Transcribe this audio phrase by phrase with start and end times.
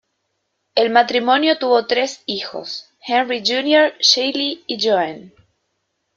[0.73, 5.31] El matrimonio tuvo tres hijos: Henry Jr., Shelley y Joan.